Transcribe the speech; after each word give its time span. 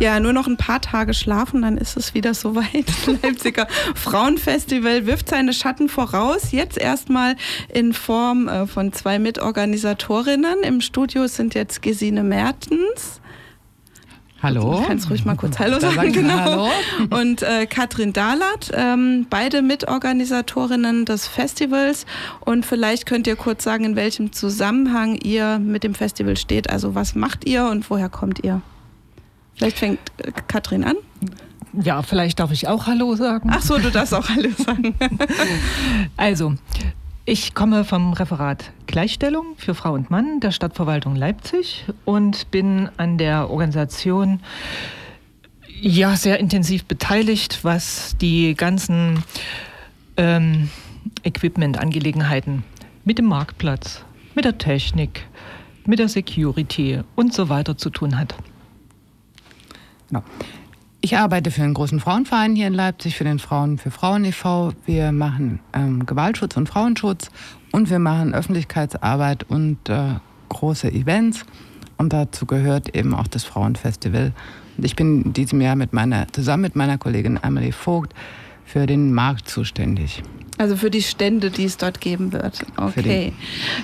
Ja, 0.00 0.18
nur 0.18 0.32
noch 0.32 0.48
ein 0.48 0.56
paar 0.56 0.80
Tage 0.80 1.14
schlafen, 1.14 1.62
dann 1.62 1.78
ist 1.78 1.96
es 1.96 2.14
wieder 2.14 2.34
soweit. 2.34 2.86
Das 2.86 3.06
Leipziger 3.22 3.68
Frauenfestival 3.94 5.06
wirft 5.06 5.28
seine 5.28 5.52
Schatten 5.52 5.88
voraus. 5.88 6.50
Jetzt 6.50 6.78
erstmal 6.78 7.36
in 7.72 7.92
Form 7.92 8.48
äh, 8.48 8.66
von 8.66 8.92
zwei 8.92 9.18
Mitorganisatorinnen. 9.18 10.62
Im 10.64 10.80
Studio 10.80 11.28
sind 11.28 11.54
jetzt 11.54 11.80
Gesine 11.80 12.24
Mertens. 12.24 13.20
Hallo. 14.42 14.80
Du 14.80 14.86
kannst 14.86 15.08
ruhig 15.08 15.24
mal 15.24 15.36
kurz 15.36 15.58
Hallo 15.58 15.78
da 15.78 15.92
sagen. 15.92 16.12
Genau. 16.12 16.34
Hallo. 16.34 16.68
Und 17.10 17.42
äh, 17.42 17.64
Katrin 17.64 18.12
Dahlert, 18.12 18.72
ähm, 18.74 19.26
beide 19.30 19.62
Mitorganisatorinnen 19.62 21.06
des 21.06 21.26
Festivals. 21.26 22.04
Und 22.40 22.66
vielleicht 22.66 23.06
könnt 23.06 23.26
ihr 23.26 23.36
kurz 23.36 23.64
sagen, 23.64 23.84
in 23.84 23.96
welchem 23.96 24.32
Zusammenhang 24.32 25.14
ihr 25.14 25.58
mit 25.60 25.82
dem 25.82 25.94
Festival 25.94 26.36
steht. 26.36 26.68
Also 26.68 26.94
was 26.94 27.14
macht 27.14 27.46
ihr 27.46 27.66
und 27.66 27.88
woher 27.88 28.10
kommt 28.10 28.44
ihr? 28.44 28.60
Vielleicht 29.56 29.78
fängt 29.78 30.00
äh, 30.18 30.32
Katrin 30.48 30.84
an. 30.84 30.96
Ja, 31.72 32.02
vielleicht 32.02 32.38
darf 32.38 32.52
ich 32.52 32.68
auch 32.68 32.86
Hallo 32.86 33.16
sagen. 33.16 33.50
Ach 33.52 33.62
so, 33.62 33.78
du 33.78 33.90
darfst 33.90 34.14
auch 34.14 34.28
Hallo 34.28 34.50
sagen. 34.56 34.94
also, 36.16 36.54
ich 37.24 37.54
komme 37.54 37.84
vom 37.84 38.12
Referat 38.12 38.70
Gleichstellung 38.86 39.54
für 39.56 39.74
Frau 39.74 39.94
und 39.94 40.10
Mann 40.10 40.40
der 40.40 40.52
Stadtverwaltung 40.52 41.16
Leipzig 41.16 41.86
und 42.04 42.50
bin 42.50 42.88
an 42.96 43.18
der 43.18 43.50
Organisation 43.50 44.40
ja 45.80 46.16
sehr 46.16 46.38
intensiv 46.38 46.84
beteiligt, 46.84 47.60
was 47.62 48.16
die 48.20 48.54
ganzen 48.54 49.24
ähm, 50.16 50.68
Equipment-Angelegenheiten 51.24 52.62
mit 53.04 53.18
dem 53.18 53.26
Marktplatz, 53.26 54.04
mit 54.34 54.44
der 54.44 54.58
Technik, 54.58 55.26
mit 55.86 55.98
der 55.98 56.08
Security 56.08 57.00
und 57.16 57.34
so 57.34 57.48
weiter 57.48 57.76
zu 57.76 57.90
tun 57.90 58.18
hat. 58.18 58.34
Genau. 60.08 60.22
Ich 61.00 61.18
arbeite 61.18 61.50
für 61.50 61.62
einen 61.62 61.74
großen 61.74 62.00
Frauenverein 62.00 62.56
hier 62.56 62.66
in 62.66 62.72
Leipzig, 62.72 63.16
für 63.16 63.24
den 63.24 63.38
Frauen 63.38 63.76
für 63.76 63.90
Frauen 63.90 64.24
e.V. 64.24 64.72
Wir 64.86 65.12
machen 65.12 65.60
ähm, 65.74 66.06
Gewaltschutz 66.06 66.56
und 66.56 66.66
Frauenschutz 66.66 67.30
und 67.72 67.90
wir 67.90 67.98
machen 67.98 68.34
Öffentlichkeitsarbeit 68.34 69.44
und 69.44 69.88
äh, 69.90 70.14
große 70.48 70.90
Events. 70.90 71.44
Und 71.98 72.12
dazu 72.12 72.46
gehört 72.46 72.96
eben 72.96 73.14
auch 73.14 73.28
das 73.28 73.44
Frauenfestival. 73.44 74.32
Und 74.78 74.84
ich 74.84 74.96
bin 74.96 75.22
in 75.22 75.32
diesem 75.34 75.60
Jahr 75.60 75.76
mit 75.76 75.92
meiner, 75.92 76.26
zusammen 76.32 76.62
mit 76.62 76.74
meiner 76.74 76.96
Kollegin 76.96 77.38
Emily 77.42 77.72
Vogt 77.72 78.14
für 78.64 78.86
den 78.86 79.12
Markt 79.12 79.48
zuständig. 79.48 80.22
Also 80.56 80.76
für 80.76 80.90
die 80.90 81.02
Stände, 81.02 81.50
die 81.50 81.64
es 81.64 81.78
dort 81.78 82.00
geben 82.00 82.32
wird. 82.32 82.64
Okay. 82.76 83.32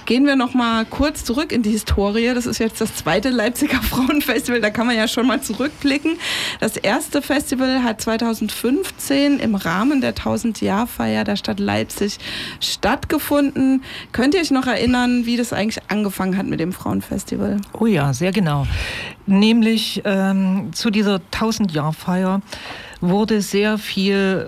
Gehen 0.06 0.25
wir 0.25 0.36
noch 0.36 0.55
mal 0.55 0.84
kurz 0.84 1.25
zurück 1.25 1.50
in 1.50 1.62
die 1.62 1.70
Historie. 1.70 2.33
Das 2.33 2.47
ist 2.47 2.59
jetzt 2.59 2.81
das 2.81 2.95
zweite 2.95 3.31
Leipziger 3.31 3.83
Frauenfestival. 3.83 4.61
Da 4.61 4.70
kann 4.70 4.86
man 4.86 4.97
ja 4.97 5.08
schon 5.08 5.27
mal 5.27 5.42
zurückblicken. 5.42 6.17
Das 6.61 6.77
erste 6.77 7.23
Festival 7.23 7.83
hat 7.83 8.01
2015 8.01 9.41
im 9.41 9.56
Rahmen 9.56 10.01
der 10.01 10.14
1000-Jahr-Feier 10.14 11.25
der 11.25 11.34
Stadt 11.34 11.58
Leipzig 11.58 12.19
stattgefunden. 12.61 13.83
Könnt 14.12 14.34
ihr 14.34 14.41
euch 14.41 14.53
noch 14.53 14.69
erinnern, 14.69 15.27
wie 15.27 15.36
das 15.36 15.53
eigentlich 15.53 15.83
angefangen 15.89 16.36
hat 16.36 16.47
mit 16.47 16.61
dem 16.61 16.73
Frauenfestival? 16.73 17.56
Oh 17.73 17.86
ja, 17.86 18.12
sehr 18.12 18.31
genau. 18.31 18.69
Nämlich 19.27 20.03
ähm, 20.05 20.73
zu 20.73 20.91
dieser 20.91 21.20
1000-Jahr-Feier 21.33 22.42
wurde 23.00 23.40
sehr 23.40 23.78
viel 23.78 24.46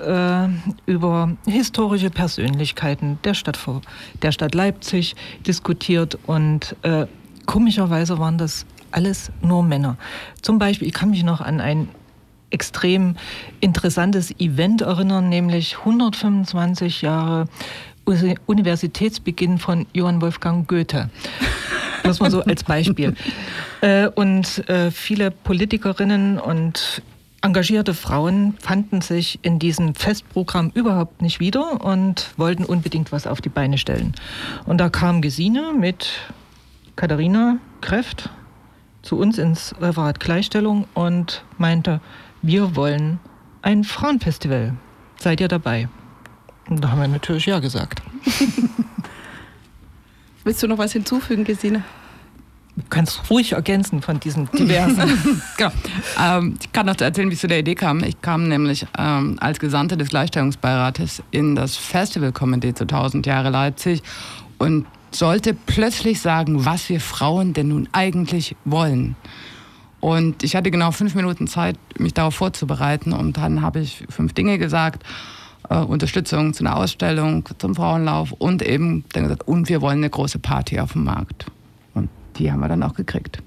äh, 0.87 0.91
über 0.91 1.37
historische 1.47 2.11
Persönlichkeiten 2.11 3.19
der 3.25 3.35
Stadt, 3.35 3.59
der 4.23 4.33
Stadt 4.33 4.55
Leipzig 4.55 5.15
diskutiert 5.47 6.19
und 6.27 6.77
äh, 6.83 7.07
komischerweise 7.47 8.19
waren 8.19 8.39
das 8.39 8.67
alles 8.91 9.33
nur 9.41 9.63
Männer. 9.63 9.97
Zum 10.43 10.59
Beispiel, 10.59 10.89
ich 10.89 10.95
kann 10.95 11.11
mich 11.11 11.25
noch 11.25 11.41
an 11.41 11.61
ein 11.61 11.89
extrem 12.51 13.17
interessantes 13.61 14.39
Event 14.39 14.83
erinnern, 14.83 15.29
nämlich 15.29 15.79
125 15.79 17.03
Jahre 17.03 17.47
Universitätsbeginn 18.47 19.59
von 19.59 19.87
Johann 19.93 20.21
Wolfgang 20.21 20.69
Goethe. 20.69 21.09
Das 22.03 22.21
mal 22.21 22.31
so 22.31 22.43
als 22.43 22.65
Beispiel. 22.65 23.15
Äh, 23.85 24.07
und 24.07 24.69
äh, 24.69 24.93
viele 24.93 25.33
Politikerinnen 25.33 26.39
und 26.39 27.03
engagierte 27.43 27.93
Frauen 27.93 28.55
fanden 28.61 29.01
sich 29.01 29.39
in 29.43 29.59
diesem 29.59 29.95
Festprogramm 29.95 30.71
überhaupt 30.75 31.21
nicht 31.21 31.41
wieder 31.41 31.85
und 31.85 32.33
wollten 32.37 32.65
unbedingt 32.65 33.13
was 33.13 33.27
auf 33.27 33.41
die 33.41 33.49
Beine 33.49 33.79
stellen. 33.79 34.15
Und 34.65 34.79
da 34.79 34.89
kam 34.89 35.21
Gesine 35.21 35.73
mit 35.79 36.11
Katharina 36.97 37.59
Kräft 37.81 38.31
zu 39.03 39.19
uns 39.19 39.39
ins 39.39 39.75
Referat 39.81 40.21
Gleichstellung 40.21 40.87
und 40.95 41.45
meinte, 41.59 42.01
wir 42.41 42.77
wollen 42.77 43.19
ein 43.61 43.85
Frauenfestival. 43.85 44.75
Seid 45.19 45.41
ihr 45.41 45.49
dabei? 45.49 45.89
Und 46.69 46.83
da 46.83 46.91
haben 46.91 47.01
wir 47.01 47.09
natürlich 47.09 47.47
ja 47.47 47.59
gesagt. 47.59 48.03
Willst 50.45 50.63
du 50.63 50.69
noch 50.69 50.79
was 50.79 50.93
hinzufügen, 50.93 51.45
Gesine? 51.45 51.85
Du 52.75 52.83
kannst 52.89 53.29
ruhig 53.29 53.53
ergänzen 53.53 54.01
von 54.01 54.19
diesen 54.19 54.51
diversen. 54.53 55.43
genau. 55.59 55.71
Ähm, 56.19 56.57
ich 56.59 56.73
kann 56.73 56.87
noch 56.87 56.99
erzählen, 56.99 57.29
wie 57.29 57.35
es 57.35 57.41
zu 57.41 57.47
der 57.47 57.59
Idee 57.59 57.75
kam. 57.75 58.03
Ich 58.03 58.23
kam 58.23 58.49
nämlich 58.49 58.87
ähm, 58.99 59.37
als 59.41 59.61
Gesandte 59.61 59.99
des 59.99 60.09
Gleichstellungsbeirates 60.09 61.23
in 61.31 61.55
das 61.55 61.77
Festivalkomitee 61.77 62.73
zu 62.73 62.85
1000 62.85 63.27
Jahre 63.27 63.51
Leipzig 63.51 64.03
und 64.57 64.87
sollte 65.11 65.53
plötzlich 65.53 66.23
sagen, 66.23 66.65
was 66.65 66.89
wir 66.89 67.01
Frauen 67.01 67.53
denn 67.53 67.69
nun 67.69 67.91
eigentlich 67.93 68.57
wollen. 68.65 69.17
Und 70.01 70.43
ich 70.43 70.57
hatte 70.57 70.71
genau 70.71 70.93
fünf 70.93 71.15
Minuten 71.15 71.49
Zeit, 71.49 71.77
mich 71.99 72.15
darauf 72.15 72.35
vorzubereiten. 72.35 73.13
Und 73.13 73.37
dann 73.37 73.61
habe 73.61 73.81
ich 73.81 74.05
fünf 74.09 74.33
Dinge 74.33 74.59
gesagt. 74.59 75.05
Äh, 75.69 75.77
Unterstützung 75.77 76.55
zu 76.55 76.65
einer 76.65 76.77
Ausstellung, 76.77 77.47
zum 77.59 77.75
Frauenlauf 77.75 78.33
und 78.33 78.63
eben 78.63 79.05
dann 79.13 79.25
gesagt, 79.25 79.47
und 79.47 79.69
wir 79.69 79.83
wollen 79.83 79.99
eine 79.99 80.11
große 80.11 80.39
Party 80.39 80.81
auf 80.81 80.93
dem 80.93 81.05
Markt 81.05 81.47
die 82.39 82.51
haben 82.51 82.61
wir 82.61 82.69
dann 82.69 82.83
auch 82.83 82.95
gekriegt. 82.95 83.43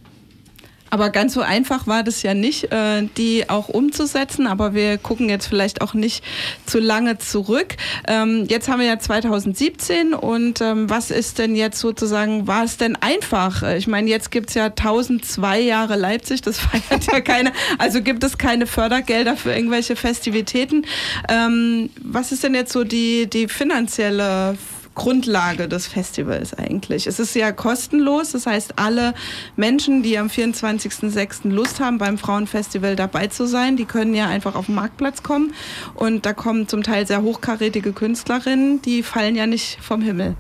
Aber 0.96 1.10
ganz 1.10 1.34
so 1.34 1.42
einfach 1.42 1.88
war 1.88 2.04
das 2.04 2.22
ja 2.22 2.34
nicht, 2.34 2.72
äh, 2.72 3.04
die 3.18 3.50
auch 3.50 3.68
umzusetzen. 3.68 4.48
Aber 4.48 4.74
wir 4.74 4.98
gucken 4.98 5.28
jetzt 5.28 5.48
vielleicht 5.48 5.82
auch 5.82 5.94
nicht 5.94 6.24
zu 6.66 6.80
lange 6.80 7.18
zurück. 7.18 7.76
Ähm, 8.08 8.46
jetzt 8.48 8.70
haben 8.70 8.80
wir 8.80 8.88
ja 8.88 8.98
2017 8.98 10.14
und 10.14 10.62
ähm, 10.62 10.90
was 10.90 11.12
ist 11.12 11.38
denn 11.38 11.56
jetzt 11.56 11.80
sozusagen, 11.80 12.48
war 12.48 12.64
es 12.64 12.78
denn 12.78 12.96
einfach? 12.96 13.64
Ich 13.64 13.88
meine, 13.88 14.10
jetzt 14.10 14.32
gibt 14.32 14.50
es 14.50 14.56
ja 14.56 14.68
1002 14.68 15.60
Jahre 15.60 15.98
Leipzig, 15.98 16.42
das 16.42 16.60
feiert 16.62 17.12
ja 17.12 17.20
keine, 17.20 17.52
also 17.78 18.02
gibt 18.02 18.24
es 18.24 18.38
keine 18.38 18.66
Fördergelder 18.66 19.36
für 19.36 19.54
irgendwelche 19.54 19.98
Festivitäten. 19.98 20.86
Ähm, 21.28 21.90
was 22.02 22.32
ist 22.32 22.44
denn 22.44 22.56
jetzt 22.56 22.72
so 22.72 22.86
die, 22.86 23.28
die 23.28 23.50
finanzielle 23.50 24.58
Grundlage 24.96 25.68
des 25.68 25.88
Festivals 25.88 26.54
eigentlich. 26.54 27.06
Es 27.06 27.20
ist 27.20 27.36
ja 27.36 27.52
kostenlos, 27.52 28.32
das 28.32 28.48
heißt, 28.48 28.80
alle 28.80 29.14
Menschen, 29.56 30.02
die 30.02 30.18
am 30.18 30.28
24.06. 30.28 31.50
Lust 31.50 31.80
haben, 31.80 31.98
beim 31.98 32.18
Frauenfestival 32.18 32.96
dabei 32.96 33.28
zu 33.28 33.46
sein, 33.46 33.78
die 33.78 33.86
können 33.86 34.16
ja 34.16 34.28
einfach 34.28 34.56
auf 34.56 34.68
den 34.68 34.76
Marktplatz 34.76 35.22
kommen 35.22 35.54
und 35.94 36.26
da 36.26 36.34
kommen 36.34 36.68
zum 36.68 36.82
Teil 36.82 37.06
sehr 37.06 37.22
hochkarätige 37.22 37.94
Künstlerinnen, 37.94 38.82
die 38.82 39.04
fallen 39.04 39.36
ja 39.36 39.46
nicht 39.46 39.78
vom 39.82 40.02
Himmel. 40.02 40.36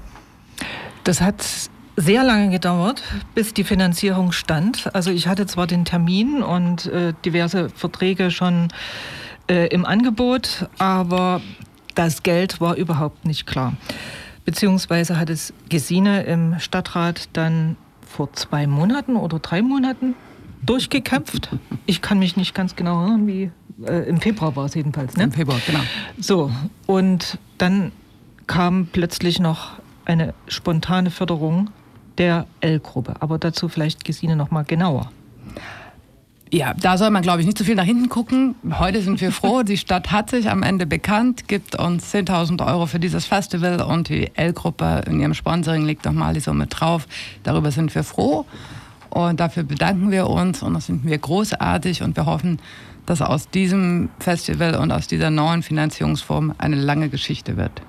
Das 1.03 1.21
hat 1.21 1.45
sehr 1.97 2.23
lange 2.23 2.49
gedauert, 2.49 3.03
bis 3.35 3.53
die 3.53 3.63
Finanzierung 3.63 4.31
stand. 4.31 4.93
Also 4.95 5.11
ich 5.11 5.27
hatte 5.27 5.45
zwar 5.45 5.67
den 5.67 5.85
Termin 5.85 6.41
und 6.41 6.87
äh, 6.87 7.13
diverse 7.23 7.69
Verträge 7.69 8.31
schon 8.31 8.69
äh, 9.47 9.67
im 9.67 9.85
Angebot, 9.85 10.67
aber 10.77 11.41
das 11.93 12.23
Geld 12.23 12.59
war 12.59 12.75
überhaupt 12.75 13.25
nicht 13.25 13.45
klar. 13.45 13.73
Beziehungsweise 14.45 15.19
hat 15.19 15.29
es 15.29 15.53
Gesine 15.69 16.23
im 16.23 16.59
Stadtrat 16.59 17.29
dann 17.33 17.77
vor 18.05 18.31
zwei 18.33 18.67
Monaten 18.67 19.15
oder 19.15 19.39
drei 19.39 19.61
Monaten 19.61 20.15
durchgekämpft. 20.63 21.49
Ich 21.85 22.01
kann 22.01 22.19
mich 22.19 22.37
nicht 22.37 22.53
ganz 22.53 22.75
genau 22.75 23.01
erinnern, 23.01 23.27
wie 23.27 23.51
äh, 23.85 24.07
im 24.07 24.21
Februar 24.21 24.55
war 24.55 24.65
es 24.65 24.75
jedenfalls. 24.75 25.17
Ne? 25.17 25.25
Im 25.25 25.31
Februar, 25.31 25.59
genau. 25.65 25.81
So, 26.19 26.51
und 26.85 27.39
dann 27.57 27.91
kam 28.47 28.87
plötzlich 28.91 29.39
noch 29.39 29.73
eine 30.05 30.33
spontane 30.47 31.11
Förderung 31.11 31.69
der 32.17 32.45
L-Gruppe. 32.61 33.15
Aber 33.19 33.37
dazu 33.37 33.67
vielleicht 33.67 34.05
Gesine 34.05 34.35
noch 34.35 34.51
mal 34.51 34.63
genauer. 34.63 35.11
Ja, 36.55 36.73
da 36.73 36.97
soll 36.97 37.09
man, 37.09 37.21
glaube 37.21 37.41
ich, 37.41 37.45
nicht 37.45 37.57
zu 37.57 37.65
viel 37.65 37.75
nach 37.75 37.83
hinten 37.83 38.07
gucken. 38.07 38.55
Heute 38.79 39.01
sind 39.01 39.19
wir 39.19 39.33
froh, 39.33 39.63
die 39.63 39.75
Stadt 39.75 40.13
hat 40.13 40.29
sich 40.29 40.49
am 40.49 40.63
Ende 40.63 40.85
bekannt, 40.85 41.49
gibt 41.49 41.77
uns 41.77 42.15
10.000 42.15 42.65
Euro 42.65 42.85
für 42.85 42.97
dieses 42.97 43.25
Festival 43.25 43.81
und 43.81 44.07
die 44.07 44.31
L-Gruppe 44.35 45.01
in 45.05 45.19
ihrem 45.19 45.33
Sponsoring 45.33 45.83
legt 45.83 46.05
nochmal 46.05 46.33
die 46.33 46.39
Summe 46.39 46.67
drauf. 46.67 47.09
Darüber 47.43 47.71
sind 47.71 47.93
wir 47.93 48.05
froh 48.05 48.45
und 49.09 49.41
dafür 49.41 49.63
bedanken 49.63 50.11
wir 50.11 50.27
uns 50.27 50.63
und 50.63 50.75
das 50.75 50.85
finden 50.85 51.09
wir 51.09 51.17
großartig 51.17 52.03
und 52.03 52.15
wir 52.15 52.25
hoffen, 52.25 52.59
dass 53.05 53.21
aus 53.21 53.49
diesem 53.49 54.07
Festival 54.19 54.75
und 54.75 54.93
aus 54.93 55.07
dieser 55.07 55.31
neuen 55.31 55.61
Finanzierungsform 55.61 56.53
eine 56.57 56.77
lange 56.77 57.09
Geschichte 57.09 57.57
wird. 57.57 57.81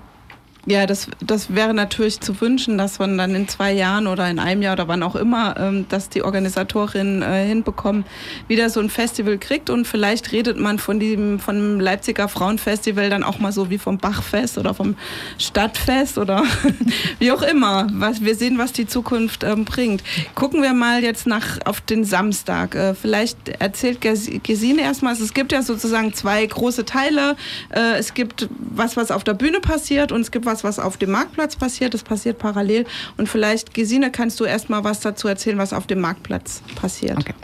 Ja, 0.69 0.85
das, 0.87 1.07
das 1.25 1.55
wäre 1.55 1.75
natürlich 1.75 2.21
zu 2.21 2.41
wünschen, 2.41 2.77
dass 2.77 2.99
man 2.99 3.17
dann 3.17 3.37
in 3.37 3.47
zwei 3.47 3.73
Jahren 3.73 4.09
oder 4.09 4.29
in 4.29 4.41
einem 4.41 4.63
Jahr 4.63 4.73
oder 4.73 4.89
wann 4.89 5.05
auch 5.05 5.15
immer, 5.15 5.57
ähm, 5.61 5.87
dass 5.89 6.09
die 6.09 6.23
Organisatorinnen 6.23 7.23
äh, 7.23 7.47
hinbekommen, 7.47 8.05
wieder 8.49 8.69
so 8.69 8.81
ein 8.81 8.91
Festival 8.91 9.39
kriegt 9.39 9.71
und 9.71 9.87
vielleicht 9.87 10.33
redet 10.33 10.59
man 10.59 10.81
von 10.81 10.99
dem 10.99 11.39
vom 11.39 11.79
Leipziger 11.79 12.27
Frauenfestival 12.27 13.11
dann 13.11 13.23
auch 13.23 13.39
mal 13.39 13.53
so 13.53 13.71
wie 13.71 13.79
vom 13.79 13.99
Bachfest 13.99 14.59
oder 14.59 14.75
vom 14.75 14.97
Stadtfest 15.39 16.19
oder 16.19 16.43
wie 17.21 17.31
auch 17.31 17.43
immer. 17.43 17.87
Was, 17.93 18.25
wir 18.25 18.35
sehen, 18.35 18.59
was 18.59 18.73
die 18.73 18.89
Zukunft 18.89 19.45
ähm, 19.45 19.65
bringt. 19.65 20.03
Gucken 20.35 20.63
wir 20.63 20.73
mal 20.73 21.05
jetzt 21.05 21.29
nach 21.29 21.61
auf 21.65 21.81
den 21.81 22.03
Samstag. 22.05 22.75
Äh, 22.75 22.95
vielleicht 22.95 23.51
erzählt 23.61 24.01
Gesine 24.01 24.83
erstmal, 24.83 25.13
es 25.13 25.33
gibt 25.33 25.53
ja 25.53 25.63
sozusagen 25.63 26.13
zwei 26.13 26.45
große 26.45 26.85
Teile. 26.85 27.37
Äh, 27.71 27.99
es 27.99 28.15
gibt 28.15 28.49
was, 28.59 28.97
was 28.97 29.13
auf 29.13 29.23
der 29.23 29.35
Bühne 29.35 29.61
passiert 29.61 30.11
und 30.11 30.23
es 30.23 30.33
gibt 30.33 30.45
was, 30.45 30.56
was, 30.65 30.79
was 30.79 30.79
auf 30.79 30.97
dem 30.97 31.11
Marktplatz 31.11 31.57
passiert. 31.57 31.95
Das 31.95 32.03
passiert 32.03 32.39
parallel. 32.39 32.87
Und 33.17 33.29
vielleicht, 33.29 33.75
Gesine, 33.75 34.11
kannst 34.11 34.41
du 34.41 34.45
erst 34.45 34.71
mal 34.71 34.85
was 34.85 35.01
dazu 35.01 35.29
erzählen, 35.29 35.59
was 35.59 35.73
auf 35.73 35.87
dem 35.87 36.01
Marktplatz 36.01 36.63
passiert. 36.75 37.19
Okay. 37.19 37.35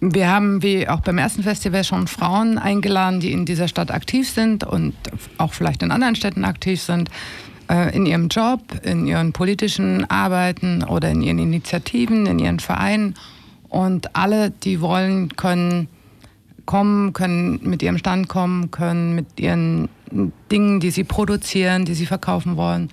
Wir 0.00 0.30
haben, 0.30 0.62
wie 0.62 0.88
auch 0.88 1.00
beim 1.00 1.18
ersten 1.18 1.42
Festival, 1.42 1.84
schon 1.84 2.06
Frauen 2.06 2.56
eingeladen, 2.56 3.20
die 3.20 3.32
in 3.32 3.44
dieser 3.44 3.68
Stadt 3.68 3.90
aktiv 3.90 4.30
sind 4.30 4.64
und 4.64 4.94
auch 5.36 5.52
vielleicht 5.52 5.82
in 5.82 5.90
anderen 5.90 6.14
Städten 6.14 6.44
aktiv 6.44 6.80
sind, 6.80 7.10
äh, 7.68 7.94
in 7.94 8.06
ihrem 8.06 8.28
Job, 8.28 8.62
in 8.82 9.06
ihren 9.06 9.32
politischen 9.32 10.08
Arbeiten 10.08 10.82
oder 10.84 11.10
in 11.10 11.22
ihren 11.22 11.38
Initiativen, 11.38 12.24
in 12.26 12.38
ihren 12.38 12.60
Vereinen. 12.60 13.14
Und 13.68 14.16
alle, 14.16 14.50
die 14.50 14.80
wollen, 14.80 15.36
können 15.36 15.88
kommen, 16.64 17.12
können 17.12 17.60
mit 17.62 17.82
ihrem 17.82 17.98
Stand 17.98 18.28
kommen, 18.28 18.70
können 18.70 19.14
mit 19.14 19.38
ihren 19.38 19.88
Dingen, 20.50 20.80
die 20.80 20.90
sie 20.90 21.04
produzieren, 21.04 21.84
die 21.84 21.94
sie 21.94 22.06
verkaufen 22.06 22.56
wollen 22.56 22.90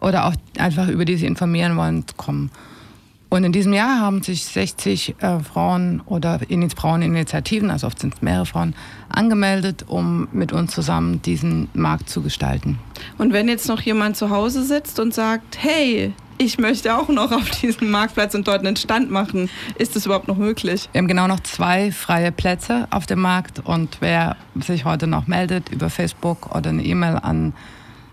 oder 0.00 0.26
auch 0.26 0.34
einfach 0.58 0.88
über 0.88 1.04
die 1.04 1.16
sie 1.16 1.26
informieren 1.26 1.76
wollen, 1.76 2.04
kommen. 2.16 2.50
Und 3.28 3.42
in 3.42 3.52
diesem 3.52 3.72
Jahr 3.72 4.00
haben 4.00 4.22
sich 4.22 4.44
60 4.44 5.16
äh, 5.18 5.40
Frauen 5.40 6.00
oder 6.06 6.40
Fraueninitiativen, 6.76 7.70
also 7.70 7.88
oft 7.88 7.98
sind 7.98 8.14
es 8.14 8.22
mehrere 8.22 8.46
Frauen, 8.46 8.74
angemeldet, 9.08 9.84
um 9.88 10.28
mit 10.32 10.52
uns 10.52 10.72
zusammen 10.72 11.22
diesen 11.22 11.68
Markt 11.74 12.08
zu 12.08 12.22
gestalten. 12.22 12.78
Und 13.18 13.32
wenn 13.32 13.48
jetzt 13.48 13.68
noch 13.68 13.80
jemand 13.80 14.16
zu 14.16 14.30
Hause 14.30 14.62
sitzt 14.62 15.00
und 15.00 15.12
sagt, 15.12 15.58
hey, 15.60 16.12
ich 16.38 16.58
möchte 16.58 16.96
auch 16.96 17.08
noch 17.08 17.32
auf 17.32 17.50
diesem 17.50 17.90
Marktplatz 17.90 18.34
und 18.34 18.46
dort 18.48 18.66
einen 18.66 18.76
Stand 18.76 19.10
machen. 19.10 19.50
Ist 19.78 19.96
das 19.96 20.06
überhaupt 20.06 20.28
noch 20.28 20.36
möglich? 20.36 20.88
Wir 20.92 21.00
haben 21.00 21.08
genau 21.08 21.26
noch 21.26 21.40
zwei 21.40 21.92
freie 21.92 22.32
Plätze 22.32 22.86
auf 22.90 23.06
dem 23.06 23.20
Markt 23.20 23.60
und 23.64 23.98
wer 24.00 24.36
sich 24.54 24.84
heute 24.84 25.06
noch 25.06 25.26
meldet 25.26 25.68
über 25.70 25.90
Facebook 25.90 26.54
oder 26.54 26.70
eine 26.70 26.84
E-Mail 26.84 27.18
an 27.22 27.54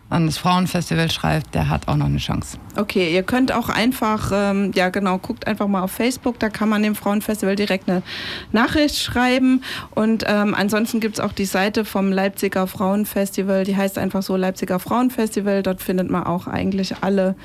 an 0.09 0.27
das 0.27 0.38
Frauenfestival 0.38 1.09
schreibt, 1.09 1.55
der 1.55 1.69
hat 1.69 1.88
auch 1.88 1.95
noch 1.95 2.05
eine 2.05 2.17
Chance. 2.17 2.57
Okay, 2.77 3.13
ihr 3.13 3.23
könnt 3.23 3.51
auch 3.51 3.69
einfach, 3.69 4.31
ähm, 4.33 4.71
ja 4.75 4.89
genau, 4.89 5.17
guckt 5.17 5.47
einfach 5.47 5.67
mal 5.67 5.81
auf 5.81 5.91
Facebook, 5.91 6.39
da 6.39 6.50
kann 6.50 6.69
man 6.69 6.83
dem 6.83 6.95
Frauenfestival 6.95 7.55
direkt 7.55 7.89
eine 7.89 8.03
Nachricht 8.51 8.97
schreiben. 8.97 9.63
Und 9.91 10.23
ähm, 10.27 10.53
ansonsten 10.53 11.00
gibt 11.00 11.15
es 11.17 11.19
auch 11.19 11.31
die 11.31 11.45
Seite 11.45 11.83
vom 11.83 12.11
Leipziger 12.11 12.67
Frauenfestival, 12.67 13.63
die 13.63 13.75
heißt 13.75 13.97
einfach 13.97 14.21
so 14.21 14.35
Leipziger 14.35 14.79
Frauenfestival. 14.79 15.63
Dort 15.63 15.81
findet 15.81 16.09
man 16.09 16.23
auch 16.23 16.47
eigentlich 16.47 16.95
alle 17.01 17.35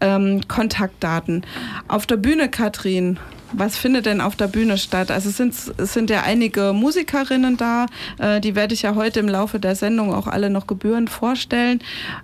ähm, 0.00 0.42
Kontaktdaten. 0.48 1.46
Auf 1.88 2.06
der 2.06 2.16
Bühne, 2.16 2.48
Katrin, 2.48 3.18
was 3.52 3.76
findet 3.76 4.06
denn 4.06 4.20
auf 4.20 4.36
der 4.36 4.48
Bühne 4.48 4.78
statt? 4.78 5.10
Also 5.10 5.28
es 5.28 5.36
sind, 5.36 5.54
es 5.76 5.92
sind 5.92 6.10
ja 6.10 6.22
einige 6.22 6.72
Musikerinnen 6.72 7.56
da, 7.56 7.86
äh, 8.18 8.40
die 8.40 8.54
werde 8.54 8.74
ich 8.74 8.82
ja 8.82 8.94
heute 8.94 9.20
im 9.20 9.28
Laufe 9.28 9.60
der 9.60 9.74
Sendung 9.74 10.14
auch 10.14 10.26
alle 10.26 10.50
noch 10.50 10.66
gebührend 10.66 11.10
vorstellen. 11.10 11.80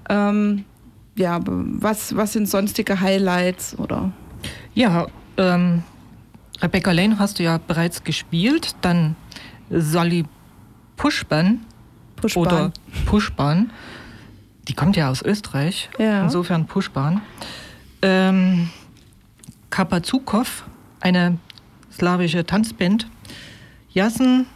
Ähm, 0.08 0.64
ja, 1.17 1.40
was, 1.44 2.14
was 2.14 2.32
sind 2.32 2.49
sonstige 2.49 3.00
Highlights 3.00 3.78
oder? 3.78 4.12
Ja, 4.75 5.06
ähm, 5.37 5.82
Rebecca 6.62 6.93
Lane 6.93 7.19
hast 7.19 7.38
du 7.38 7.43
ja 7.43 7.58
bereits 7.58 8.05
gespielt, 8.05 8.75
dann 8.81 9.17
Sally 9.70 10.25
Pushban, 10.96 11.61
Pushban. 12.17 12.43
oder 12.43 12.73
Pushban, 13.05 13.70
die 14.69 14.75
kommt 14.75 14.96
ja 14.96 15.11
aus 15.11 15.23
Österreich, 15.23 15.90
ja. 15.99 16.23
insofern 16.23 16.67
Pushban. 16.67 17.20
Ähm, 18.02 18.70
Kapazukov 19.70 20.64
eine 21.06 21.38
slawische 21.92 22.44
Tanzband. 22.44 23.06
Jassen 23.90 24.46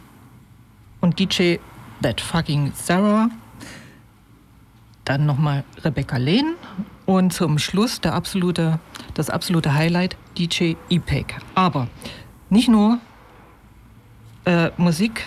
und 0.99 1.17
DJ 1.17 1.55
That 2.01 2.19
Fucking 2.19 2.73
Sarah. 2.75 3.29
Dann 5.05 5.25
nochmal 5.25 5.63
Rebecca 5.83 6.17
Lehn 6.17 6.55
und 7.05 7.31
zum 7.31 7.57
Schluss 7.57 8.01
der 8.01 8.13
absolute, 8.13 8.79
das 9.13 9.29
absolute 9.29 9.73
Highlight 9.73 10.17
DJ 10.37 10.73
Ipek. 10.89 11.37
Aber 11.55 11.87
nicht 12.49 12.67
nur 12.67 12.99
äh, 14.43 14.71
Musik 14.75 15.25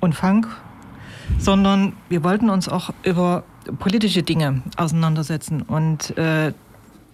und 0.00 0.14
Funk, 0.14 0.48
sondern 1.38 1.92
wir 2.08 2.24
wollten 2.24 2.48
uns 2.48 2.66
auch 2.66 2.94
über 3.02 3.44
politische 3.78 4.22
Dinge 4.22 4.62
auseinandersetzen. 4.78 5.60
Und 5.60 6.16
äh, 6.16 6.54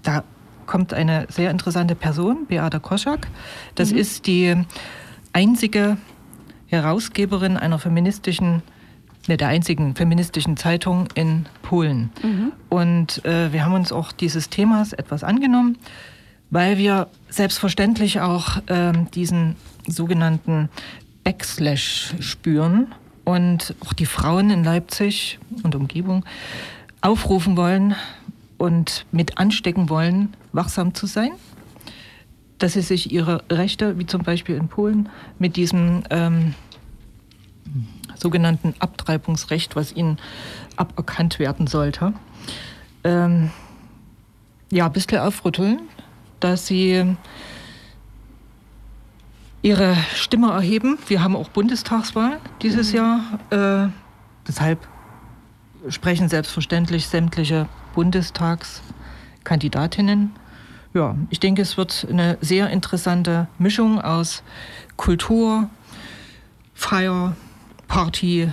da 0.02 0.23
kommt 0.67 0.95
eine 0.95 1.27
sehr 1.31 1.51
interessante 1.51 1.95
Person, 1.95 2.47
Beata 2.47 2.79
Koschak. 2.79 3.29
Das 3.75 3.93
mhm. 3.93 3.99
ist 3.99 4.27
die 4.27 4.57
einzige 5.33 5.97
Herausgeberin 6.67 7.57
einer 7.57 7.79
feministischen, 7.79 8.63
ne, 9.29 9.37
der 9.37 9.49
einzigen 9.49 9.95
feministischen 9.95 10.57
Zeitung 10.57 11.09
in 11.15 11.47
Polen. 11.63 12.11
Mhm. 12.23 12.53
Und 12.69 13.25
äh, 13.25 13.53
wir 13.53 13.65
haben 13.65 13.75
uns 13.75 13.93
auch 13.93 14.13
dieses 14.13 14.49
Themas 14.49 14.93
etwas 14.93 15.25
angenommen, 15.25 15.79
weil 16.51 16.79
wir 16.79 17.09
selbstverständlich 17.29 18.21
auch 18.21 18.59
äh, 18.67 18.93
diesen 19.15 19.57
sogenannten 19.87 20.69
Backslash 21.25 22.15
spüren 22.21 22.95
und 23.25 23.75
auch 23.81 23.93
die 23.93 24.07
Frauen 24.07 24.51
in 24.51 24.65
Leipzig 24.65 25.39
und 25.63 25.75
Umgebung 25.75 26.25
aufrufen 27.01 27.57
wollen, 27.57 27.95
und 28.59 29.06
mit 29.12 29.39
anstecken 29.39 29.89
wollen, 29.89 30.37
wachsam 30.53 30.95
zu 30.95 31.06
sein, 31.06 31.33
dass 32.59 32.75
sie 32.75 32.83
sich 32.83 33.12
ihre 33.12 33.45
Rechte, 33.51 33.99
wie 33.99 34.06
zum 34.06 34.23
Beispiel 34.23 34.56
in 34.56 34.69
Polen, 34.69 35.09
mit 35.39 35.56
diesem 35.56 36.05
ähm, 36.11 36.55
sogenannten 38.15 38.75
Abtreibungsrecht, 38.79 39.77
was 39.77 39.93
ihnen 39.93 40.19
aberkannt 40.77 41.39
werden 41.39 41.67
sollte, 41.67 42.15
ähm, 43.03 43.51
ja, 44.71 44.87
ein 44.87 44.93
bisschen 44.93 45.19
aufrütteln, 45.19 45.81
dass 46.41 46.67
sie 46.67 47.17
ihre 49.62 49.97
Stimme 50.15 50.53
erheben. 50.53 50.99
Wir 51.06 51.23
haben 51.23 51.37
auch 51.37 51.49
Bundestagswahl 51.49 52.39
dieses 52.63 52.93
mhm. 52.93 52.96
Jahr. 52.96 53.20
Äh, 53.51 53.89
deshalb 54.46 54.87
sprechen 55.89 56.29
selbstverständlich 56.29 57.08
sämtliche 57.08 57.69
Bundestagskandidatinnen. 57.94 60.32
Ja, 60.93 61.17
ich 61.31 61.41
denke, 61.41 61.63
es 61.63 61.77
wird 61.77 62.06
eine 62.10 62.39
sehr 62.41 62.70
interessante 62.70 63.48
Mischung 63.58 64.01
aus 64.01 64.44
Kultur, 64.96 65.69
Feier, 66.74 67.34
Party 67.89 68.48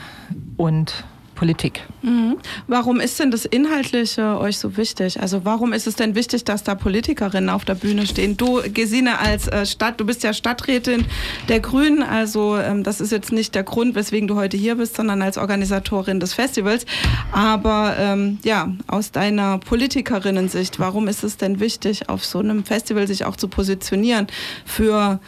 und 0.58 1.04
Politik. 1.42 1.82
Mhm. 2.04 2.38
Warum 2.68 3.00
ist 3.00 3.20
denn 3.20 3.32
das 3.32 3.46
Inhaltliche 3.46 4.38
euch 4.38 4.60
so 4.60 4.78
wichtig? 4.78 5.20
Also 5.20 5.44
warum 5.44 5.74
ist 5.74 5.88
es 5.88 5.96
denn 5.96 6.14
wichtig, 6.14 6.44
dass 6.44 6.64
da 6.64 6.76
Politikerinnen 6.76 7.50
auf 7.50 7.66
der 7.66 7.74
Bühne 7.74 8.06
stehen? 8.06 8.38
Du, 8.38 8.62
Gesine, 8.72 9.18
als 9.18 9.48
äh, 9.48 9.66
Stadt, 9.66 10.00
du 10.00 10.06
bist 10.06 10.22
ja 10.22 10.34
Stadträtin 10.34 11.04
der 11.50 11.60
Grünen, 11.60 12.04
also 12.04 12.58
ähm, 12.58 12.84
das 12.84 13.02
ist 13.02 13.12
jetzt 13.12 13.32
nicht 13.32 13.56
der 13.56 13.64
Grund, 13.64 13.96
weswegen 13.96 14.28
du 14.28 14.36
heute 14.36 14.56
hier 14.56 14.76
bist, 14.76 14.98
sondern 14.98 15.24
als 15.24 15.40
Organisatorin 15.40 16.20
des 16.20 16.36
Festivals. 16.36 16.86
Aber 17.32 17.96
ähm, 17.98 18.38
ja, 18.44 18.72
aus 18.86 19.12
deiner 19.12 19.58
Politikerinnensicht, 19.58 20.78
warum 20.78 21.08
ist 21.08 21.24
es 21.24 21.38
denn 21.38 21.60
wichtig, 21.60 22.08
auf 22.08 22.24
so 22.24 22.38
einem 22.38 22.66
Festival 22.66 23.08
sich 23.08 23.26
auch 23.26 23.36
zu 23.36 23.48
positionieren 23.48 24.28
für 24.64 25.20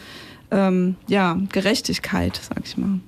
ähm, 0.52 0.94
ja, 1.08 1.36
Gerechtigkeit, 1.50 2.40
sag 2.40 2.64
ich 2.64 2.76
mal? 2.76 3.00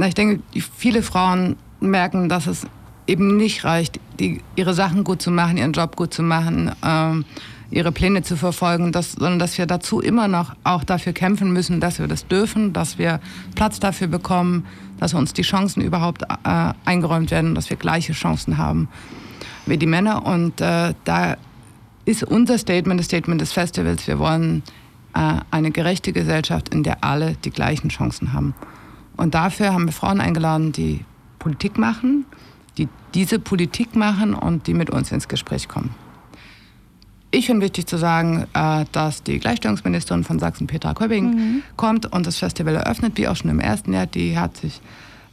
Na, 0.00 0.08
ich 0.08 0.14
denke, 0.14 0.42
viele 0.74 1.02
Frauen 1.02 1.56
merken, 1.78 2.30
dass 2.30 2.46
es 2.46 2.66
eben 3.06 3.36
nicht 3.36 3.64
reicht, 3.64 4.00
die, 4.18 4.40
ihre 4.56 4.72
Sachen 4.72 5.04
gut 5.04 5.20
zu 5.20 5.30
machen, 5.30 5.58
ihren 5.58 5.72
Job 5.72 5.94
gut 5.94 6.14
zu 6.14 6.22
machen, 6.22 6.72
ähm, 6.82 7.26
ihre 7.70 7.92
Pläne 7.92 8.22
zu 8.22 8.38
verfolgen, 8.38 8.92
dass, 8.92 9.12
sondern 9.12 9.38
dass 9.38 9.58
wir 9.58 9.66
dazu 9.66 10.00
immer 10.00 10.26
noch 10.26 10.54
auch 10.64 10.84
dafür 10.84 11.12
kämpfen 11.12 11.52
müssen, 11.52 11.80
dass 11.80 11.98
wir 11.98 12.06
das 12.06 12.26
dürfen, 12.26 12.72
dass 12.72 12.96
wir 12.96 13.20
Platz 13.56 13.78
dafür 13.78 14.06
bekommen, 14.06 14.64
dass 14.98 15.12
uns 15.12 15.34
die 15.34 15.42
Chancen 15.42 15.82
überhaupt 15.82 16.22
äh, 16.22 16.72
eingeräumt 16.86 17.30
werden, 17.30 17.54
dass 17.54 17.68
wir 17.68 17.76
gleiche 17.76 18.14
Chancen 18.14 18.56
haben 18.56 18.88
wie 19.66 19.76
die 19.76 19.84
Männer. 19.84 20.24
Und 20.24 20.62
äh, 20.62 20.94
da 21.04 21.36
ist 22.06 22.22
unser 22.24 22.56
Statement, 22.56 23.00
das 23.00 23.04
Statement 23.04 23.38
des 23.38 23.52
Festivals, 23.52 24.06
wir 24.06 24.18
wollen 24.18 24.62
äh, 25.14 25.34
eine 25.50 25.70
gerechte 25.70 26.14
Gesellschaft, 26.14 26.70
in 26.70 26.84
der 26.84 27.04
alle 27.04 27.36
die 27.44 27.50
gleichen 27.50 27.90
Chancen 27.90 28.32
haben. 28.32 28.54
Und 29.20 29.34
dafür 29.34 29.74
haben 29.74 29.84
wir 29.84 29.92
Frauen 29.92 30.18
eingeladen, 30.18 30.72
die 30.72 31.04
Politik 31.38 31.76
machen, 31.76 32.24
die 32.78 32.88
diese 33.12 33.38
Politik 33.38 33.94
machen 33.94 34.32
und 34.32 34.66
die 34.66 34.72
mit 34.72 34.88
uns 34.88 35.12
ins 35.12 35.28
Gespräch 35.28 35.68
kommen. 35.68 35.94
Ich 37.30 37.44
finde 37.44 37.66
wichtig 37.66 37.86
zu 37.86 37.98
sagen, 37.98 38.46
äh, 38.54 38.86
dass 38.92 39.22
die 39.22 39.38
Gleichstellungsministerin 39.38 40.24
von 40.24 40.38
Sachsen, 40.38 40.66
Petra 40.66 40.94
Köbbing, 40.94 41.24
mhm. 41.34 41.62
kommt 41.76 42.10
und 42.10 42.26
das 42.26 42.38
Festival 42.38 42.74
eröffnet, 42.76 43.18
wie 43.18 43.28
auch 43.28 43.36
schon 43.36 43.50
im 43.50 43.60
ersten 43.60 43.92
Jahr. 43.92 44.06
Die 44.06 44.38
hat 44.38 44.56
sich 44.56 44.80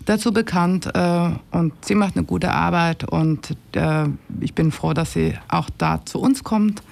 dazu 0.03 0.33
bekannt 0.33 0.93
äh, 0.93 1.29
und 1.51 1.73
sie 1.85 1.95
macht 1.95 2.17
eine 2.17 2.25
gute 2.25 2.51
Arbeit 2.51 3.05
und 3.05 3.55
äh, 3.71 4.03
ich 4.41 4.53
bin 4.53 4.73
froh, 4.73 4.91
dass 4.91 5.13
sie 5.13 5.33
auch 5.47 5.69
da 5.77 6.05
zu 6.05 6.19
uns 6.19 6.43
kommt, 6.43 6.83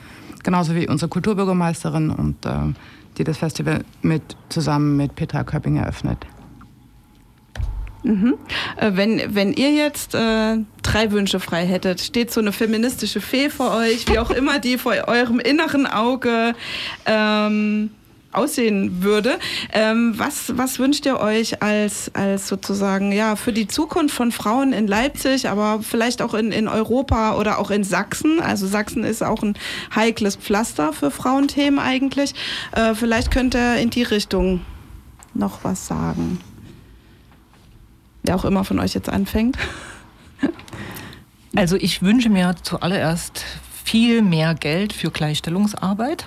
genauso 0.43 0.73
wie 0.75 0.87
unsere 0.87 1.09
Kulturbürgermeisterin 1.09 2.09
und 2.09 2.37
die 3.17 3.23
das 3.23 3.37
Festival 3.37 3.83
mit, 4.01 4.37
zusammen 4.49 4.95
mit 4.95 5.15
Petra 5.15 5.43
Köpping 5.43 5.77
eröffnet. 5.77 6.25
Mhm. 8.05 8.35
Äh, 8.77 8.91
wenn, 8.93 9.33
wenn 9.33 9.51
ihr 9.51 9.71
jetzt 9.71 10.13
äh, 10.13 10.57
drei 10.83 11.11
Wünsche 11.11 11.39
frei 11.39 11.65
hättet, 11.65 12.01
steht 12.01 12.31
so 12.31 12.39
eine 12.39 12.51
feministische 12.51 13.19
Fee 13.19 13.49
vor 13.49 13.75
euch, 13.75 14.07
wie 14.07 14.19
auch 14.19 14.29
immer 14.29 14.59
die 14.59 14.77
vor 14.77 14.93
eurem 15.07 15.39
inneren 15.39 15.87
Auge 15.87 16.53
ähm, 17.07 17.89
aussehen 18.31 19.01
würde. 19.01 19.39
Ähm, 19.73 20.13
was, 20.17 20.55
was 20.55 20.77
wünscht 20.77 21.07
ihr 21.07 21.19
euch 21.19 21.63
als, 21.63 22.13
als 22.13 22.47
sozusagen 22.47 23.11
ja 23.11 23.35
für 23.35 23.53
die 23.53 23.67
Zukunft 23.67 24.13
von 24.13 24.31
Frauen 24.31 24.71
in 24.71 24.85
Leipzig, 24.85 25.49
aber 25.49 25.79
vielleicht 25.81 26.21
auch 26.21 26.35
in, 26.35 26.51
in 26.51 26.67
Europa 26.67 27.37
oder 27.37 27.57
auch 27.57 27.71
in 27.71 27.83
Sachsen? 27.83 28.39
Also 28.39 28.67
Sachsen 28.67 29.03
ist 29.03 29.23
auch 29.23 29.41
ein 29.41 29.57
heikles 29.95 30.35
Pflaster 30.35 30.93
für 30.93 31.09
Frauenthemen 31.09 31.79
eigentlich. 31.79 32.35
Äh, 32.71 32.93
vielleicht 32.93 33.31
könnt 33.31 33.55
ihr 33.55 33.77
in 33.77 33.89
die 33.89 34.03
Richtung 34.03 34.61
noch 35.33 35.63
was 35.63 35.87
sagen. 35.87 36.39
Wer 38.25 38.35
auch 38.35 38.45
immer 38.45 38.63
von 38.63 38.79
euch 38.79 38.93
jetzt 38.93 39.09
anfängt. 39.09 39.57
Also 41.55 41.77
ich 41.77 42.01
wünsche 42.01 42.29
mir 42.29 42.55
zuallererst 42.63 43.43
viel 43.85 44.21
mehr 44.21 44.55
Geld 44.55 44.91
für 44.91 45.09
Gleichstellungsarbeit. 45.09 46.25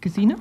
Gesine? 0.00 0.36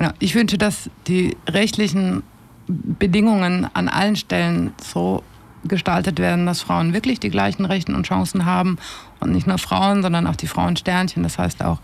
Ja, 0.00 0.12
ich 0.18 0.34
wünsche, 0.34 0.58
dass 0.58 0.90
die 1.06 1.36
rechtlichen 1.48 2.24
Bedingungen 2.66 3.68
an 3.72 3.88
allen 3.88 4.16
Stellen 4.16 4.72
so 4.82 5.22
gestaltet 5.64 6.18
werden, 6.18 6.46
dass 6.46 6.60
Frauen 6.60 6.92
wirklich 6.92 7.20
die 7.20 7.30
gleichen 7.30 7.64
Rechten 7.64 7.94
und 7.94 8.06
Chancen 8.06 8.44
haben 8.44 8.78
und 9.20 9.30
nicht 9.30 9.46
nur 9.46 9.58
Frauen, 9.58 10.02
sondern 10.02 10.26
auch 10.26 10.36
die 10.36 10.48
Frauensternchen. 10.48 11.22
Das 11.22 11.38
heißt 11.38 11.62
auch 11.62 11.78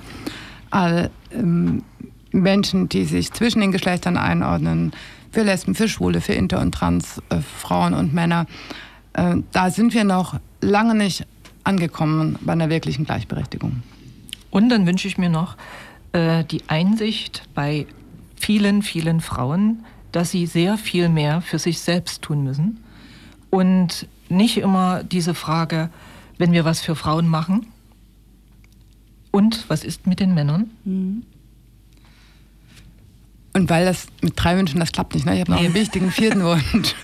alle 0.70 1.10
ähm, 1.32 1.84
Menschen, 2.32 2.88
die 2.88 3.04
sich 3.04 3.32
zwischen 3.32 3.60
den 3.60 3.72
Geschlechtern 3.72 4.16
einordnen, 4.16 4.92
für 5.30 5.42
Lesben, 5.42 5.74
für 5.74 5.88
Schwule, 5.88 6.20
für 6.20 6.32
Inter- 6.32 6.60
und 6.60 6.72
Trans-Frauen 6.72 7.92
äh, 7.92 7.96
und 7.96 8.14
Männer. 8.14 8.46
Äh, 9.12 9.36
da 9.52 9.70
sind 9.70 9.94
wir 9.94 10.04
noch 10.04 10.38
lange 10.60 10.94
nicht 10.94 11.26
angekommen 11.64 12.38
bei 12.40 12.52
einer 12.52 12.70
wirklichen 12.70 13.04
Gleichberechtigung. 13.04 13.82
Und 14.50 14.68
dann 14.70 14.86
wünsche 14.86 15.08
ich 15.08 15.18
mir 15.18 15.28
noch 15.28 15.56
äh, 16.12 16.44
die 16.44 16.62
Einsicht 16.68 17.42
bei 17.54 17.86
vielen, 18.36 18.82
vielen 18.82 19.20
Frauen, 19.20 19.84
dass 20.12 20.30
sie 20.30 20.46
sehr 20.46 20.78
viel 20.78 21.08
mehr 21.08 21.42
für 21.42 21.58
sich 21.58 21.80
selbst 21.80 22.22
tun 22.22 22.42
müssen 22.42 22.82
und 23.50 24.06
nicht 24.28 24.58
immer 24.58 25.02
diese 25.04 25.34
Frage, 25.34 25.90
wenn 26.38 26.52
wir 26.52 26.64
was 26.64 26.80
für 26.80 26.94
Frauen 26.94 27.28
machen, 27.28 27.66
und 29.30 29.68
was 29.68 29.84
ist 29.84 30.06
mit 30.06 30.20
den 30.20 30.34
Männern? 30.34 30.70
Mhm. 30.84 31.22
Und 33.58 33.70
weil 33.70 33.84
das 33.84 34.06
mit 34.20 34.34
drei 34.36 34.56
Wünschen, 34.56 34.78
das 34.78 34.92
klappt 34.92 35.16
nicht. 35.16 35.26
Ne? 35.26 35.34
Ich 35.34 35.40
habe 35.40 35.50
noch 35.50 35.58
einen 35.58 35.74
wichtigen 35.74 36.12
vierten 36.12 36.44
Wunsch. 36.44 36.94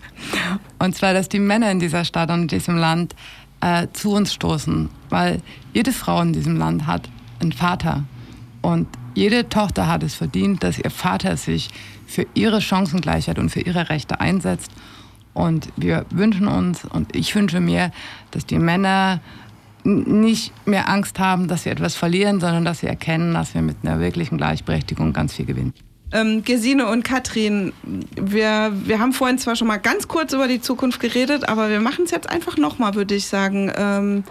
Und 0.78 0.94
zwar, 0.94 1.12
dass 1.12 1.28
die 1.28 1.40
Männer 1.40 1.68
in 1.72 1.80
dieser 1.80 2.04
Stadt 2.04 2.30
und 2.30 2.42
in 2.42 2.48
diesem 2.48 2.76
Land 2.76 3.16
äh, 3.60 3.88
zu 3.92 4.12
uns 4.12 4.32
stoßen. 4.32 4.88
Weil 5.08 5.42
jede 5.72 5.92
Frau 5.92 6.22
in 6.22 6.32
diesem 6.32 6.56
Land 6.56 6.86
hat 6.86 7.08
einen 7.40 7.50
Vater. 7.50 8.04
Und 8.62 8.86
jede 9.16 9.48
Tochter 9.48 9.88
hat 9.88 10.04
es 10.04 10.14
verdient, 10.14 10.62
dass 10.62 10.78
ihr 10.78 10.92
Vater 10.92 11.36
sich 11.36 11.70
für 12.06 12.24
ihre 12.34 12.60
Chancengleichheit 12.60 13.40
und 13.40 13.50
für 13.50 13.60
ihre 13.60 13.88
Rechte 13.88 14.20
einsetzt. 14.20 14.70
Und 15.32 15.70
wir 15.76 16.06
wünschen 16.10 16.46
uns, 16.46 16.84
und 16.84 17.16
ich 17.16 17.34
wünsche 17.34 17.58
mir, 17.58 17.90
dass 18.30 18.46
die 18.46 18.60
Männer 18.60 19.20
nicht 19.82 20.52
mehr 20.68 20.88
Angst 20.88 21.18
haben, 21.18 21.48
dass 21.48 21.64
sie 21.64 21.70
etwas 21.70 21.96
verlieren, 21.96 22.38
sondern 22.38 22.64
dass 22.64 22.78
sie 22.78 22.86
erkennen, 22.86 23.34
dass 23.34 23.54
wir 23.54 23.62
mit 23.62 23.78
einer 23.82 23.98
wirklichen 23.98 24.38
Gleichberechtigung 24.38 25.12
ganz 25.12 25.34
viel 25.34 25.46
gewinnen. 25.46 25.74
Ähm, 26.14 26.44
Gesine 26.44 26.86
und 26.86 27.02
Katrin, 27.02 27.72
wir, 27.82 28.72
wir 28.72 29.00
haben 29.00 29.12
vorhin 29.12 29.36
zwar 29.36 29.56
schon 29.56 29.66
mal 29.66 29.78
ganz 29.78 30.06
kurz 30.06 30.32
über 30.32 30.46
die 30.46 30.60
Zukunft 30.60 31.00
geredet, 31.00 31.48
aber 31.48 31.70
wir 31.70 31.80
machen 31.80 32.04
es 32.04 32.12
jetzt 32.12 32.30
einfach 32.30 32.56
nochmal, 32.56 32.94
würde 32.94 33.16
ich 33.16 33.26
sagen. 33.26 33.72
Ähm, 33.76 34.24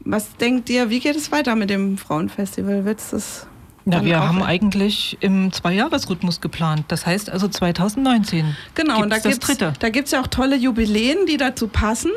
was 0.00 0.36
denkt 0.38 0.70
ihr, 0.70 0.88
wie 0.88 1.00
geht 1.00 1.14
es 1.14 1.30
weiter 1.30 1.54
mit 1.54 1.68
dem 1.68 1.98
Frauenfestival? 1.98 2.86
Wird's 2.86 3.10
das 3.10 3.46
ja, 3.84 4.04
wir 4.04 4.20
haben 4.20 4.42
eigentlich 4.42 5.16
im 5.20 5.52
Zweijahresrhythmus 5.52 6.40
geplant. 6.40 6.84
Das 6.88 7.06
heißt 7.06 7.30
also 7.30 7.48
2019. 7.48 8.56
Genau, 8.74 9.02
und 9.02 9.10
da 9.10 9.88
gibt 9.88 10.06
es 10.06 10.10
ja 10.12 10.20
auch 10.20 10.26
tolle 10.28 10.56
Jubiläen, 10.56 11.26
die 11.26 11.36
dazu 11.36 11.68
passen. 11.68 12.10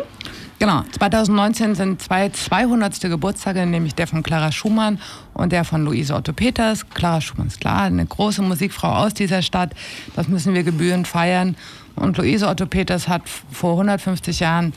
Genau, 0.57 0.83
2019 0.97 1.75
sind 1.75 2.01
zwei 2.01 2.29
200. 2.29 3.01
Geburtstage, 3.01 3.65
nämlich 3.65 3.93
der 3.93 4.07
von 4.07 4.23
Clara 4.23 4.53
Schumann 4.53 4.99
und 5.33 5.51
der 5.51 5.65
von 5.65 5.83
Luise 5.83 6.15
Otto 6.15 6.31
Peters. 6.31 6.89
Clara 6.89 7.19
Schumann 7.19 7.47
ist 7.47 7.59
klar, 7.59 7.83
eine 7.83 8.05
große 8.05 8.41
Musikfrau 8.41 8.89
aus 8.89 9.13
dieser 9.13 9.41
Stadt. 9.41 9.73
Das 10.15 10.29
müssen 10.29 10.53
wir 10.53 10.63
gebührend 10.63 11.07
feiern. 11.07 11.57
Und 11.95 12.17
Luise 12.17 12.47
Otto 12.47 12.65
Peters 12.65 13.09
hat 13.09 13.23
vor 13.51 13.71
150 13.73 14.39
Jahren, 14.39 14.73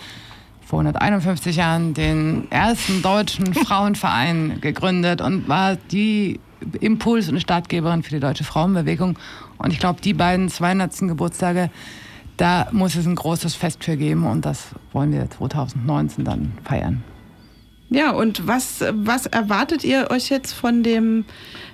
vor 0.66 0.80
151 0.80 1.57
Jahren 1.57 1.95
den 1.95 2.50
ersten 2.50 3.00
deutschen 3.00 3.54
Frauenverein 3.54 4.61
gegründet 4.61 5.21
und 5.21 5.49
war 5.49 5.76
die 5.76 6.40
Impuls- 6.80 7.28
und 7.28 7.40
Startgeberin 7.40 8.02
für 8.02 8.10
die 8.10 8.20
deutsche 8.20 8.44
Frauenbewegung. 8.44 9.18
Und 9.58 9.72
ich 9.72 9.78
glaube, 9.78 10.00
die 10.00 10.14
beiden 10.14 10.48
200. 10.48 11.00
Geburtstage 11.00 11.70
da 12.38 12.68
muss 12.70 12.94
es 12.94 13.04
ein 13.04 13.16
großes 13.16 13.54
Fest 13.54 13.84
für 13.84 13.96
geben 13.96 14.24
und 14.24 14.46
das 14.46 14.68
wollen 14.92 15.12
wir 15.12 15.28
2019 15.28 16.24
dann 16.24 16.52
feiern. 16.64 17.02
Ja, 17.90 18.12
und 18.12 18.46
was, 18.46 18.84
was 18.92 19.26
erwartet 19.26 19.82
ihr 19.82 20.10
euch 20.10 20.28
jetzt 20.28 20.52
von 20.52 20.82
dem 20.82 21.24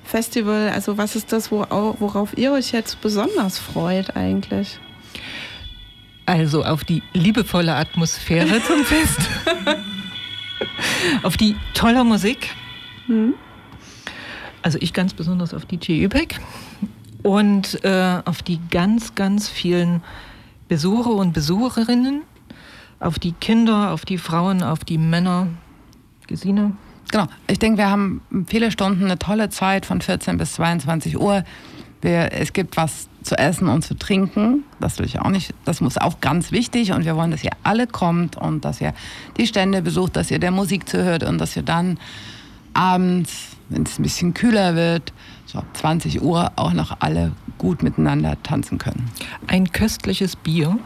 Festival? 0.05 0.71
Also 0.71 0.97
was 0.97 1.17
ist 1.17 1.33
das, 1.33 1.51
worauf 1.51 2.39
ihr 2.39 2.53
euch 2.53 2.73
jetzt 2.73 3.01
besonders 3.01 3.59
freut 3.59 4.17
eigentlich? 4.17 4.79
Also 6.27 6.65
auf 6.65 6.85
die 6.85 7.03
liebevolle 7.13 7.75
Atmosphäre 7.75 8.63
zum 8.63 8.85
Fest, 8.85 9.21
auf 11.23 11.37
die 11.37 11.57
tolle 11.75 12.05
Musik, 12.05 12.49
hm. 13.07 13.35
Also 14.65 14.79
ich 14.81 14.95
ganz 14.95 15.13
besonders 15.13 15.53
auf 15.53 15.67
DJ 15.67 16.03
Übeck 16.03 16.41
und 17.23 17.85
äh, 17.85 18.21
auf 18.25 18.43
die 18.43 18.59
ganz, 18.71 19.15
ganz 19.15 19.49
vielen 19.49 20.03
Besucher 20.69 21.11
und 21.11 21.35
Besucherinnen, 21.35 22.23
auf 22.99 23.19
die 23.19 23.33
Kinder, 23.33 23.93
auf 23.93 24.07
die 24.07 24.17
Frauen, 24.17 24.63
auf 24.63 24.83
die 24.85 24.97
Männer. 24.97 25.49
Gesine? 26.27 26.73
Genau. 27.11 27.27
Ich 27.47 27.59
denke, 27.59 27.77
wir 27.77 27.91
haben 27.91 28.23
viele 28.47 28.71
Stunden 28.71 29.05
eine 29.05 29.19
tolle 29.19 29.51
Zeit 29.51 29.85
von 29.85 30.01
14 30.01 30.39
bis 30.39 30.55
22 30.55 31.21
Uhr. 31.21 31.45
Wir, 32.01 32.33
es 32.33 32.55
gibt 32.55 32.79
was 32.79 33.11
zu 33.23 33.37
essen 33.37 33.69
und 33.69 33.83
zu 33.85 33.95
trinken. 33.95 34.65
Das, 34.81 34.99
will 34.99 35.05
ich 35.05 35.21
auch 35.21 35.29
nicht, 35.29 35.53
das 35.67 35.83
muss 35.83 35.99
auch 35.99 36.23
ganz 36.23 36.53
wichtig. 36.53 36.93
Und 36.93 37.05
wir 37.05 37.17
wollen, 37.17 37.31
dass 37.31 37.45
ihr 37.45 37.53
alle 37.63 37.87
kommt 37.87 38.39
und 38.39 38.65
dass 38.65 38.81
ihr 38.81 38.95
die 39.37 39.47
Stände 39.47 39.83
besucht, 39.83 40.17
dass 40.17 40.31
ihr 40.31 40.39
der 40.39 40.51
Musik 40.51 40.89
zuhört 40.89 41.23
und 41.23 41.37
dass 41.37 41.55
ihr 41.55 41.63
dann 41.63 41.99
abends, 42.73 43.54
wenn 43.69 43.83
es 43.85 43.99
ein 43.99 44.03
bisschen 44.03 44.35
kühler 44.35 44.75
wird, 44.75 45.13
so 45.47 45.59
ab 45.59 45.67
20 45.75 46.23
Uhr 46.23 46.53
auch 46.57 46.73
noch 46.73 46.97
alle 47.01 47.33
gut 47.59 47.83
miteinander 47.83 48.37
tanzen 48.43 48.79
können. 48.79 49.11
Ein 49.47 49.73
köstliches 49.73 50.37
Bier 50.37 50.79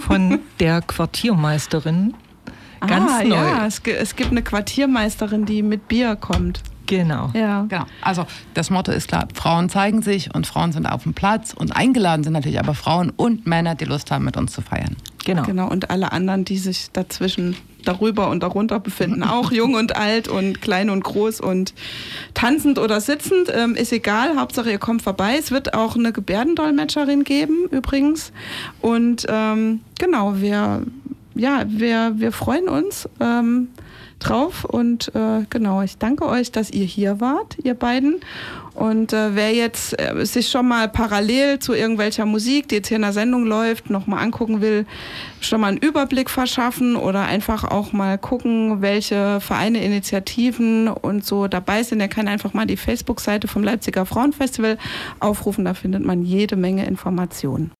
von 0.00 0.40
der 0.58 0.82
Quartiermeisterin. 0.82 2.14
Ganz 2.80 3.10
ah, 3.12 3.24
neu. 3.24 3.34
Ja, 3.34 3.66
es, 3.66 3.80
es 3.84 4.16
gibt 4.16 4.30
eine 4.30 4.42
Quartiermeisterin, 4.42 5.44
die 5.44 5.62
mit 5.62 5.88
Bier 5.88 6.16
kommt. 6.16 6.62
Genau. 6.90 7.30
Ja. 7.34 7.66
genau. 7.68 7.84
Also 8.02 8.26
das 8.54 8.68
Motto 8.68 8.90
ist 8.90 9.06
klar, 9.06 9.28
Frauen 9.32 9.68
zeigen 9.68 10.02
sich 10.02 10.34
und 10.34 10.44
Frauen 10.44 10.72
sind 10.72 10.86
auf 10.86 11.04
dem 11.04 11.14
Platz 11.14 11.54
und 11.54 11.76
eingeladen 11.76 12.24
sind 12.24 12.32
natürlich 12.32 12.58
aber 12.58 12.74
Frauen 12.74 13.10
und 13.10 13.46
Männer, 13.46 13.76
die 13.76 13.84
Lust 13.84 14.10
haben, 14.10 14.24
mit 14.24 14.36
uns 14.36 14.52
zu 14.52 14.60
feiern. 14.60 14.96
Genau. 15.24 15.42
Genau, 15.44 15.68
und 15.68 15.90
alle 15.90 16.10
anderen, 16.10 16.44
die 16.44 16.58
sich 16.58 16.90
dazwischen, 16.92 17.54
darüber 17.84 18.28
und 18.28 18.42
darunter 18.42 18.80
befinden, 18.80 19.22
auch 19.22 19.52
jung 19.52 19.74
und 19.74 19.94
alt 19.94 20.26
und 20.26 20.60
klein 20.62 20.90
und 20.90 21.04
groß 21.04 21.40
und 21.40 21.74
tanzend 22.34 22.80
oder 22.80 23.00
sitzend, 23.00 23.52
ähm, 23.54 23.76
ist 23.76 23.92
egal, 23.92 24.36
Hauptsache 24.36 24.72
ihr 24.72 24.78
kommt 24.78 25.02
vorbei. 25.02 25.36
Es 25.38 25.52
wird 25.52 25.74
auch 25.74 25.94
eine 25.94 26.12
Gebärdendolmetscherin 26.12 27.22
geben, 27.22 27.68
übrigens. 27.70 28.32
Und 28.80 29.26
ähm, 29.28 29.82
genau, 30.00 30.40
wir, 30.40 30.82
ja, 31.40 31.64
wir, 31.66 32.12
wir 32.16 32.32
freuen 32.32 32.68
uns. 32.68 33.08
Ähm, 33.18 33.68
drauf. 34.20 34.64
Und 34.64 35.12
äh, 35.14 35.44
genau, 35.50 35.82
ich 35.82 35.98
danke 35.98 36.26
euch, 36.26 36.52
dass 36.52 36.70
ihr 36.70 36.84
hier 36.84 37.20
wart, 37.20 37.56
ihr 37.62 37.74
beiden. 37.74 38.20
Und 38.74 39.12
äh, 39.12 39.34
wer 39.34 39.52
jetzt 39.52 40.00
äh, 40.00 40.24
sich 40.24 40.48
schon 40.48 40.68
mal 40.68 40.88
parallel 40.88 41.58
zu 41.58 41.74
irgendwelcher 41.74 42.24
Musik, 42.24 42.68
die 42.68 42.76
jetzt 42.76 42.88
hier 42.88 42.96
in 42.96 43.02
der 43.02 43.12
Sendung 43.12 43.44
läuft, 43.44 43.90
nochmal 43.90 44.22
angucken 44.22 44.60
will, 44.60 44.86
schon 45.40 45.60
mal 45.60 45.68
einen 45.68 45.78
Überblick 45.78 46.30
verschaffen 46.30 46.96
oder 46.96 47.24
einfach 47.24 47.64
auch 47.64 47.92
mal 47.92 48.16
gucken, 48.16 48.80
welche 48.80 49.40
Vereine, 49.40 49.84
Initiativen 49.84 50.88
und 50.88 51.24
so 51.24 51.48
dabei 51.48 51.82
sind, 51.82 51.98
der 51.98 52.08
kann 52.08 52.28
einfach 52.28 52.54
mal 52.54 52.66
die 52.66 52.76
Facebook-Seite 52.76 53.48
vom 53.48 53.64
Leipziger 53.64 54.06
Frauenfestival 54.06 54.78
aufrufen. 55.18 55.64
Da 55.64 55.74
findet 55.74 56.04
man 56.04 56.22
jede 56.22 56.56
Menge 56.56 56.86
Informationen. 56.86 57.68